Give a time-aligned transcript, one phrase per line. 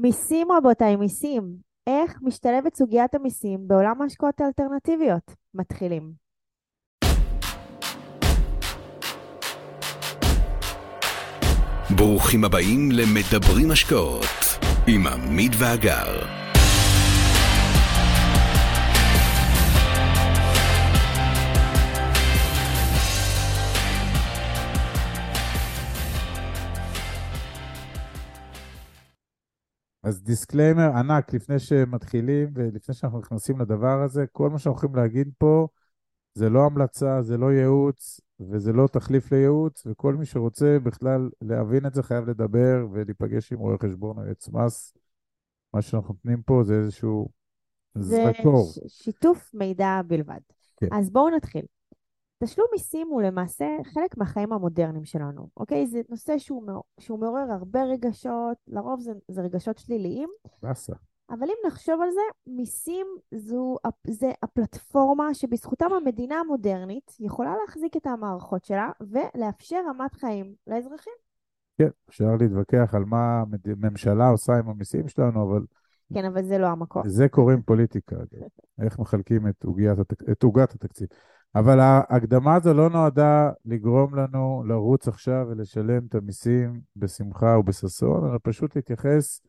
[0.00, 1.56] מיסים רבותיי, מיסים.
[1.86, 5.34] איך משתלבת סוגיית המיסים בעולם ההשקעות האלטרנטיביות?
[5.54, 6.12] מתחילים.
[11.96, 14.24] ברוכים הבאים למדברים השקעות
[14.86, 16.47] עם עמית ואגר.
[30.08, 35.30] אז disclaimer ענק לפני שמתחילים ולפני שאנחנו נכנסים לדבר הזה, כל מה שאנחנו הולכים להגיד
[35.38, 35.68] פה
[36.34, 41.86] זה לא המלצה, זה לא ייעוץ וזה לא תחליף לייעוץ, וכל מי שרוצה בכלל להבין
[41.86, 44.96] את זה חייב לדבר ולהיפגש עם רואה חשבון או יועץ מס.
[45.74, 47.28] מה שאנחנו נותנים פה זה איזשהו
[47.94, 48.64] זרקור.
[48.74, 50.40] זה שיתוף מידע בלבד.
[50.76, 50.86] כן.
[50.92, 51.64] אז בואו נתחיל.
[52.44, 55.86] תשלום מיסים הוא למעשה חלק מהחיים המודרניים שלנו, אוקיי?
[55.86, 56.62] זה נושא שהוא,
[57.00, 60.28] שהוא מעורר הרבה רגשות, לרוב זה, זה רגשות שליליים.
[60.62, 60.92] באסה.
[61.30, 68.06] אבל אם נחשוב על זה, מיסים זו, זה הפלטפורמה שבזכותם המדינה המודרנית יכולה להחזיק את
[68.06, 71.12] המערכות שלה ולאפשר רמת חיים לאזרחים.
[71.78, 73.42] כן, אפשר להתווכח על מה
[73.82, 75.64] הממשלה עושה עם המיסים שלנו, אבל...
[76.14, 77.08] כן, אבל זה לא המקום.
[77.08, 78.16] זה קוראים פוליטיקה,
[78.82, 79.46] איך מחלקים
[80.30, 81.08] את עוגת התקציב.
[81.54, 88.38] אבל ההקדמה הזו לא נועדה לגרום לנו לרוץ עכשיו ולשלם את המיסים בשמחה ובששון, אלא
[88.42, 89.40] פשוט להתייחס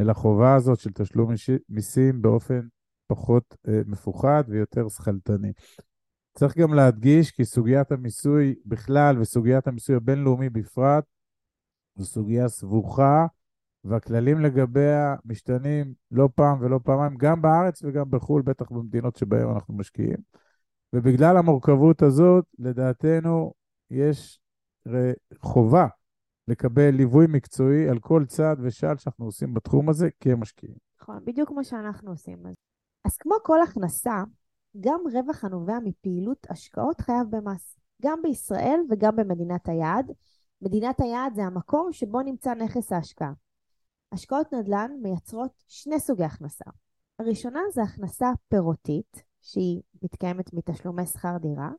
[0.00, 1.32] אל החובה הזאת של תשלום
[1.68, 2.60] מיסים באופן
[3.06, 5.52] פחות אה, מפוחד ויותר שכלתני.
[6.34, 11.04] צריך גם להדגיש כי סוגיית המיסוי בכלל וסוגיית המיסוי הבינלאומי בפרט
[11.96, 13.26] זו סוגיה סבוכה,
[13.84, 19.74] והכללים לגביה משתנים לא פעם ולא פעמיים, גם בארץ וגם בחו"ל, בטח במדינות שבהן אנחנו
[19.74, 20.16] משקיעים.
[20.92, 23.52] ובגלל המורכבות הזאת, לדעתנו,
[23.90, 24.40] יש
[25.38, 25.86] חובה
[26.48, 30.76] לקבל ליווי מקצועי על כל צעד ושעל שאנחנו עושים בתחום הזה כמשקיעים.
[31.00, 32.38] נכון, בדיוק כמו שאנחנו עושים.
[33.04, 34.22] אז כמו כל הכנסה,
[34.80, 40.12] גם רווח הנובע מפעילות השקעות חייב במס, גם בישראל וגם במדינת היעד.
[40.62, 43.32] מדינת היעד זה המקום שבו נמצא נכס ההשקעה.
[44.12, 46.64] השקעות נדל"ן מייצרות שני סוגי הכנסה.
[47.18, 51.70] הראשונה זה הכנסה פירותית, שהיא מתקיימת מתשלומי שכר דירה,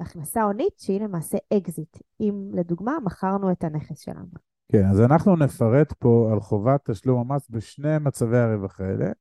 [0.00, 4.26] והכנסה הונית שהיא למעשה אקזיט, אם לדוגמה מכרנו את הנכס שלנו.
[4.72, 9.12] כן, אז אנחנו נפרט פה על חובת תשלום המס בשני מצבי הרווח האלה,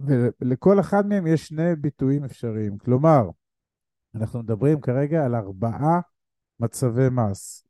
[0.00, 2.78] ולכל אחד מהם יש שני ביטויים אפשריים.
[2.78, 3.30] כלומר,
[4.14, 6.00] אנחנו מדברים כרגע על ארבעה
[6.60, 7.66] מצבי מס.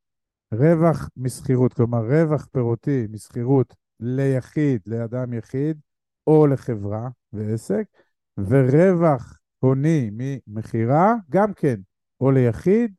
[0.53, 5.81] רווח משכירות, כלומר רווח פירותי משכירות ליחיד, לאדם יחיד,
[6.26, 7.84] או לחברה ועסק,
[8.39, 11.81] ורווח הוני ממכירה, גם כן,
[12.21, 12.95] או ליחיד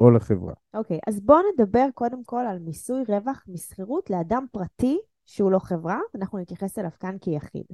[0.00, 0.54] או לחברה.
[0.74, 5.58] אוקיי, okay, אז בואו נדבר קודם כל על מיסוי רווח משכירות לאדם פרטי שהוא לא
[5.58, 7.66] חברה, אנחנו נתייחס אליו כאן כיחיד.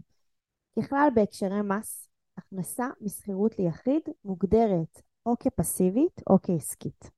[0.76, 7.10] ככלל, בהקשרי מס, הכנסה משכירות ליחיד מוגדרת או כפסיבית או כעסקית.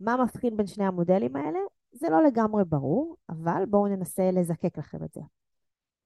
[0.00, 1.58] מה מבחין בין שני המודלים האלה?
[1.92, 5.20] זה לא לגמרי ברור, אבל בואו ננסה לזקק לכם את זה.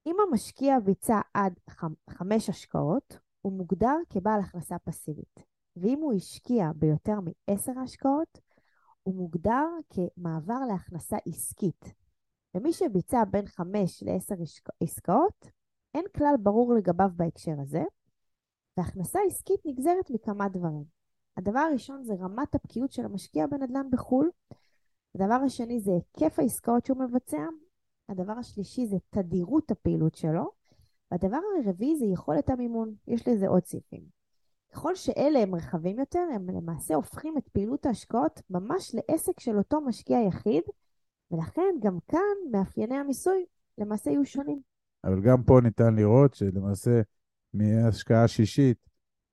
[0.05, 1.59] אם המשקיע ביצע עד
[2.09, 5.43] חמש השקעות, הוא מוגדר כבעל הכנסה פסיבית.
[5.75, 8.39] ואם הוא השקיע ביותר מעשר השקעות,
[9.03, 11.93] הוא מוגדר כמעבר להכנסה עסקית.
[12.55, 14.35] ומי שביצע בין חמש לעשר
[14.83, 15.49] עסקאות,
[15.93, 17.83] אין כלל ברור לגביו בהקשר הזה,
[18.77, 20.83] והכנסה עסקית נגזרת מכמה דברים.
[21.37, 24.29] הדבר הראשון זה רמת הבקיאות של המשקיע בנדל"ן בחו"ל.
[25.15, 27.45] הדבר השני זה היקף העסקאות שהוא מבצע,
[28.09, 30.51] הדבר השלישי זה תדירות הפעילות שלו,
[31.11, 32.93] והדבר הרביעי זה יכולת המימון.
[33.07, 34.03] יש לזה עוד סעיפים.
[34.73, 39.81] ככל שאלה הם רחבים יותר, הם למעשה הופכים את פעילות ההשקעות ממש לעסק של אותו
[39.81, 40.63] משקיע יחיד,
[41.31, 43.45] ולכן גם כאן מאפייני המיסוי
[43.77, 44.59] למעשה יהיו שונים.
[45.03, 47.01] אבל גם פה ניתן לראות שלמעשה
[47.53, 48.77] מהשקעה שישית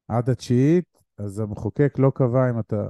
[0.08, 2.88] עד התשיעית, אז המחוקק לא קבע אם אתה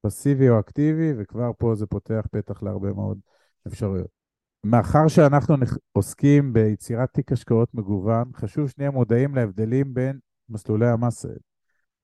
[0.00, 3.18] פסיבי או אקטיבי, וכבר פה זה פותח פתח להרבה מאוד
[3.66, 4.21] אפשרויות.
[4.64, 5.56] מאחר שאנחנו
[5.92, 11.36] עוסקים ביצירת תיק השקעות מגוון, חשוב שנהיה מודעים להבדלים בין מסלולי המס האלה.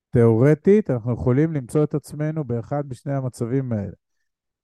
[0.09, 3.91] תאורטית, אנחנו יכולים למצוא את עצמנו באחד משני המצבים האלה.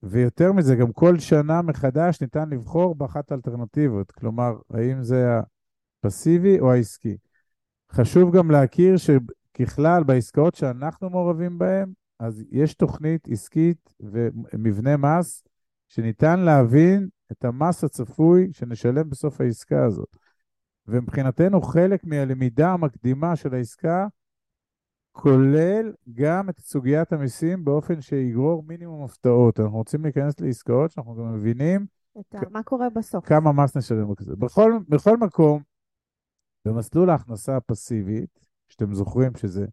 [0.03, 5.39] ויותר מזה, גם כל שנה מחדש ניתן לבחור באחת האלטרנטיבות, כלומר, האם זה
[6.03, 7.17] הפסיבי או העסקי.
[7.91, 11.89] חשוב גם להכיר שככלל, בעסקאות שאנחנו מעורבים בהן,
[12.19, 15.43] אז יש תוכנית עסקית ומבנה מס
[15.87, 20.17] שניתן להבין את המס הצפוי שנשלם בסוף העסקה הזאת.
[20.87, 24.07] ומבחינתנו חלק מהלמידה המקדימה של העסקה
[25.11, 29.59] כולל גם את סוגיית המיסים באופן שיגרור מינימום הפתעות.
[29.59, 31.85] אנחנו רוצים להיכנס לעסקאות שאנחנו גם מבינים
[32.19, 32.39] את ה...
[32.51, 33.25] מה קורה בסוף?
[33.25, 34.35] כמה מס נשלם בכזה.
[34.35, 35.61] בכל, בכל מקום,
[36.65, 38.39] במסלול ההכנסה הפסיבית,
[38.69, 39.65] שאתם זוכרים שזה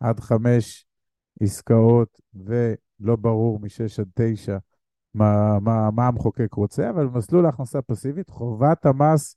[0.00, 0.86] עד חמש
[1.40, 4.56] עסקאות ולא ברור משש עד תשע
[5.16, 9.36] מה, מה, מה המחוקק רוצה, אבל במסלול ההכנסה הפסיבית, חובת המס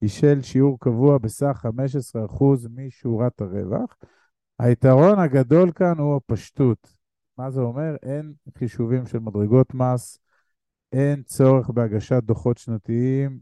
[0.00, 1.66] היא של שיעור קבוע בסך
[2.30, 3.96] 15% משורת הרווח.
[4.58, 6.98] היתרון הגדול כאן הוא הפשטות.
[7.38, 7.96] מה זה אומר?
[8.02, 10.18] אין חישובים של מדרגות מס,
[10.92, 13.38] אין צורך בהגשת דוחות שנתיים,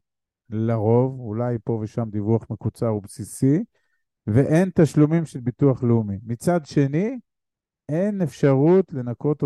[0.50, 3.64] לרוב, אולי פה ושם דיווח מקוצר ובסיסי,
[4.26, 6.18] ואין תשלומים של ביטוח לאומי.
[6.22, 7.18] מצד שני,
[7.88, 9.42] אין אפשרות לנקות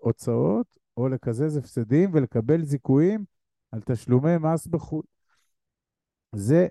[0.00, 3.24] הוצאות או לקזז הפסדים ולקבל זיכויים
[3.72, 5.02] על תשלומי מס בחו"ל.
[6.34, 6.68] זה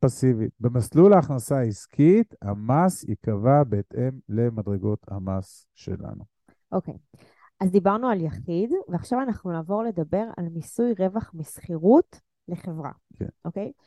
[0.00, 0.48] פסיבי.
[0.60, 6.24] במסלול ההכנסה העסקית, המס ייקבע בהתאם למדרגות המס שלנו.
[6.72, 7.18] אוקיי, okay.
[7.60, 12.92] אז דיברנו על יחיד, ועכשיו אנחנו נעבור לדבר על מיסוי רווח משכירות לחברה.
[13.14, 13.28] כן.
[13.44, 13.72] אוקיי?
[13.76, 13.82] Okay?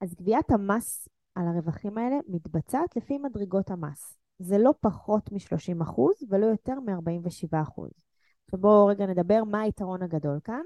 [0.00, 4.16] אז גביית המס על הרווחים האלה מתבצעת לפי מדרגות המס.
[4.38, 8.05] זה לא פחות מ-30% ולא יותר מ-47%.
[8.46, 10.62] עכשיו בואו רגע נדבר מה היתרון הגדול כאן.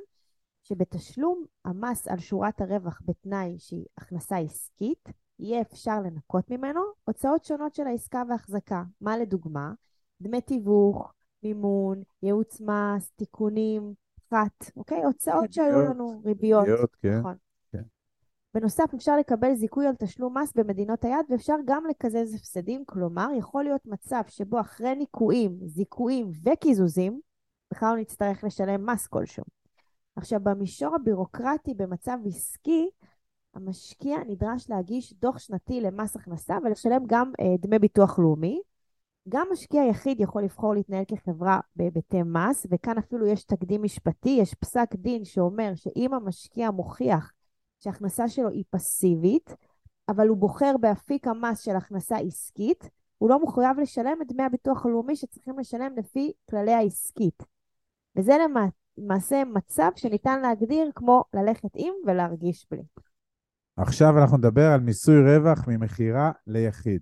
[0.65, 7.75] שבתשלום המס על שורת הרווח בתנאי שהיא הכנסה עסקית, יהיה אפשר לנקות ממנו הוצאות שונות
[7.75, 8.83] של העסקה והחזקה.
[9.01, 9.73] מה לדוגמה?
[10.21, 11.13] דמי תיווך,
[11.43, 13.95] מימון, ייעוץ מס, תיקונים,
[14.29, 15.05] פחת, אוקיי?
[15.05, 16.65] הוצאות שהיו לנו, ריביות.
[16.65, 17.19] ריביות, כן.
[17.19, 17.35] נכון.
[17.73, 17.83] כן.
[18.55, 23.65] בנוסף, אפשר לקבל זיכוי על תשלום מס במדינות היד, ואפשר גם לקזז הפסדים, כלומר, יכול
[23.65, 27.21] להיות מצב שבו אחרי ניכויים, זיכויים וקיזוזים,
[27.71, 29.45] בכלל לא נצטרך לשלם מס כלשהו.
[30.17, 32.89] עכשיו, במישור הבירוקרטי במצב עסקי,
[33.55, 38.61] המשקיע נדרש להגיש דוח שנתי למס הכנסה ולשלם גם אה, דמי ביטוח לאומי.
[39.29, 44.55] גם משקיע יחיד יכול לבחור להתנהל כחברה בהיבטי מס, וכאן אפילו יש תקדים משפטי, יש
[44.55, 47.33] פסק דין שאומר שאם המשקיע מוכיח
[47.81, 49.55] שההכנסה שלו היא פסיבית,
[50.09, 54.87] אבל הוא בוחר באפיק המס של הכנסה עסקית, הוא לא מחויב לשלם את דמי הביטוח
[54.87, 57.43] הלאומי שצריכים לשלם לפי כללי העסקית.
[58.17, 58.33] וזה
[58.99, 62.83] למעשה מצב שניתן להגדיר כמו ללכת עם ולהרגיש בלי.
[63.77, 67.01] עכשיו אנחנו נדבר על מיסוי רווח ממכירה ליחיד.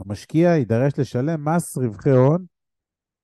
[0.00, 2.46] המשקיע יידרש לשלם מס רווחי הון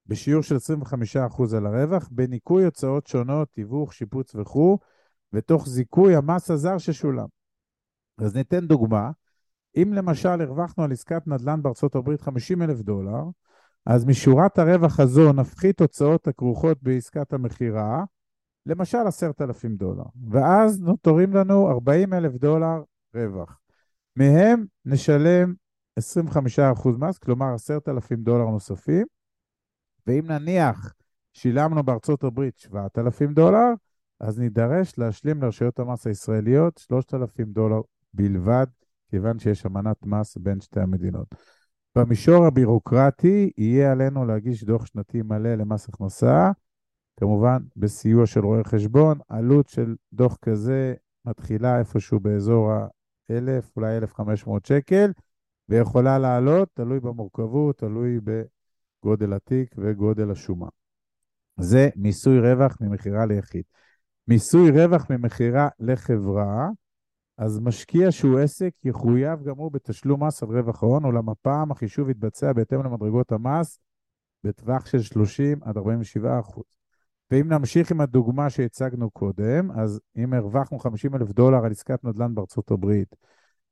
[0.06, 4.78] בשיעור של 25% על הרווח, בניכוי הוצאות שונות, תיווך, שיפוץ וכו',
[5.32, 7.26] ותוך זיכוי המס הזר ששולם.
[8.18, 9.10] אז ניתן דוגמה.
[9.76, 13.22] אם למשל הרווחנו על עסקת נדל"ן בארצות הברית 50 אלף דולר,
[13.86, 18.04] אז משורת הרווח הזו נפחית הוצאות הכרוכות בעסקת המכירה,
[18.66, 22.82] למשל 10,000 דולר, ואז נותרים לנו 40 אלף דולר
[23.14, 23.60] רווח.
[24.16, 25.54] מהם נשלם
[26.00, 29.06] 25% מס, כלומר 10,000 דולר נוספים,
[30.06, 30.94] ואם נניח
[31.32, 33.68] שילמנו בארצות הברית 7,000 דולר,
[34.20, 37.80] אז נידרש להשלים לרשויות המס הישראליות 3,000 דולר
[38.14, 38.66] בלבד,
[39.10, 41.34] כיוון שיש אמנת מס בין שתי המדינות.
[41.96, 46.50] במישור הבירוקרטי יהיה עלינו להגיש דוח שנתי מלא למס הכנסה,
[47.20, 49.18] כמובן בסיוע של רואה חשבון.
[49.28, 50.94] עלות של דוח כזה
[51.24, 55.12] מתחילה איפשהו באזור ה-1,000, אולי 1,500 שקל,
[55.68, 60.68] ויכולה לעלות, תלוי במורכבות, תלוי בגודל התיק וגודל השומה.
[61.60, 63.62] זה מיסוי רווח ממכירה ליחיד.
[64.28, 66.68] מיסוי רווח ממכירה לחברה,
[67.38, 72.10] אז משקיע שהוא עסק יחויב גם הוא בתשלום מס על רווח ההון, אולם הפעם החישוב
[72.10, 73.78] יתבצע בהתאם למדרגות המס
[74.44, 76.64] בטווח של 30 עד 47 אחוז.
[77.30, 82.34] ואם נמשיך עם הדוגמה שהצגנו קודם, אז אם הרווחנו 50 אלף דולר על עסקת נדל"ן
[82.34, 83.16] בארצות הברית,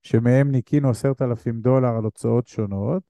[0.02, 3.02] שמהם ניקינו 10,000 דולר על הוצאות שונות,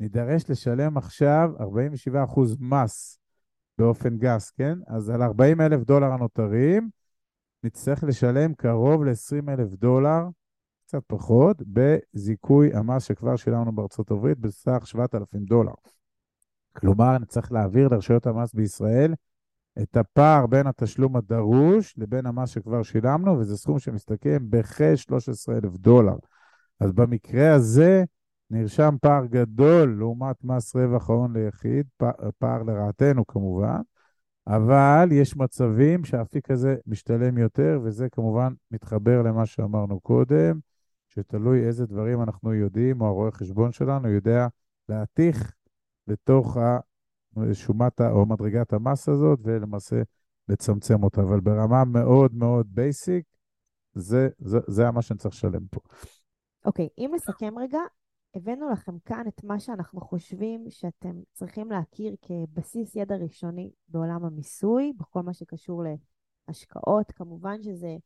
[0.00, 3.18] נידרש לשלם עכשיו 47 אחוז מס
[3.78, 4.78] באופן גס, כן?
[4.86, 6.90] אז על 40 אלף דולר הנותרים,
[7.64, 10.22] נצטרך לשלם קרוב ל-20 אלף דולר,
[10.86, 15.72] קצת פחות, בזיכוי המס שכבר שילמנו בארצות הברית בסך 7,000 דולר.
[16.76, 19.14] כלומר, נצטרך להעביר לרשויות המס בישראל
[19.82, 26.16] את הפער בין התשלום הדרוש לבין המס שכבר שילמנו, וזה סכום שמסתכם בכ-13,000 דולר.
[26.80, 28.04] אז במקרה הזה
[28.50, 31.86] נרשם פער גדול לעומת מס רווח ההון ליחיד,
[32.38, 33.80] פער לרעתנו כמובן,
[34.46, 40.58] אבל יש מצבים שהאפיק הזה משתלם יותר, וזה כמובן מתחבר למה שאמרנו קודם,
[41.08, 44.46] שתלוי איזה דברים אנחנו יודעים, או הרואה חשבון שלנו יודע
[44.88, 45.52] להתיך
[46.08, 46.56] לתוך
[47.52, 50.02] שומת או מדרגת המס הזאת, ולמעשה
[50.48, 51.20] לצמצם אותה.
[51.20, 53.24] אבל ברמה מאוד מאוד basic,
[53.94, 55.80] זה, זה, זה מה שאני צריך לשלם פה.
[56.64, 57.78] אוקיי, okay, אם נסכם רגע,
[58.34, 64.92] הבאנו לכם כאן את מה שאנחנו חושבים שאתם צריכים להכיר כבסיס ידע ראשוני בעולם המיסוי,
[64.96, 65.82] בכל מה שקשור
[66.48, 67.96] השקעות, כמובן שזה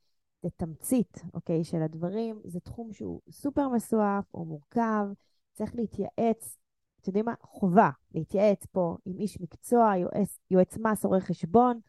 [0.43, 2.41] זה תמצית, אוקיי, של הדברים.
[2.45, 5.07] זה תחום שהוא סופר מסועף, הוא מורכב,
[5.53, 6.59] צריך להתייעץ.
[7.01, 7.35] אתם יודעים מה?
[7.43, 11.81] חובה להתייעץ פה עם איש מקצוע, יועץ, יועץ מס, עורך חשבון.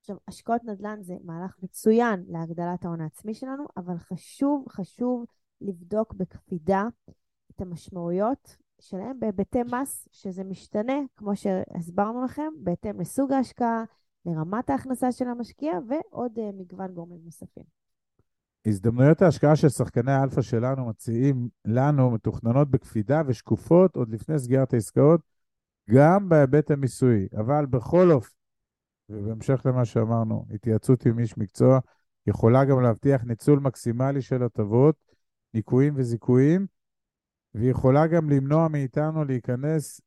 [0.00, 5.24] עכשיו, השקעות נדל"ן זה מהלך מצוין להגדלת ההון העצמי שלנו, אבל חשוב, חשוב
[5.60, 6.84] לבדוק בקפידה
[7.60, 13.84] את המשמעויות שלהם בהיבטי מס, שזה משתנה, כמו שהסברנו לכם, בהתאם לסוג ההשקעה,
[14.26, 17.64] לרמת ההכנסה של המשקיע ועוד uh, מגוון גורמים נוספים.
[18.66, 25.20] הזדמנויות ההשקעה של שחקני האלפא שלנו מציעים לנו מתוכננות בקפידה ושקופות עוד לפני סגירת העסקאות,
[25.90, 27.28] גם בהיבט המיסויי.
[27.36, 28.34] אבל בכל אופן,
[29.08, 31.78] ובהמשך למה שאמרנו, התייעצות עם איש מקצוע
[32.26, 34.96] יכולה גם להבטיח ניצול מקסימלי של הטבות,
[35.54, 36.66] ניכויים וזיכויים,
[37.54, 40.00] והיא יכולה גם למנוע מאיתנו להיכנס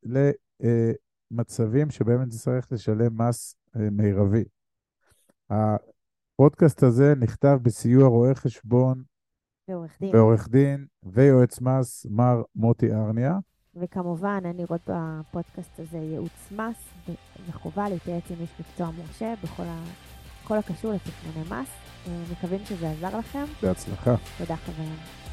[1.31, 4.43] למצבים שבהם נצטרך לשלם מס אה, מרבי.
[5.49, 9.03] הפודקאסט הזה נכתב בסיוע רואה חשבון
[9.67, 10.15] ועורך דין.
[10.15, 13.37] ועורך דין ויועץ מס, מר מוטי ארניה.
[13.75, 17.15] וכמובן, אין לראות בפודקאסט הזה ייעוץ מס,
[17.49, 19.83] וחובה להתייעץ עם איש מקצוע מורשה בכל ה...
[20.49, 21.69] הקשור לתכנוני מס.
[22.07, 23.45] אה, מקווים שזה עזר לכם.
[23.61, 24.15] בהצלחה.
[24.37, 25.32] תודה חברים.